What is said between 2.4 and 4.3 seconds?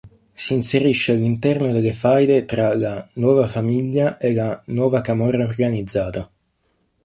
tra la "Nuova Famiglia"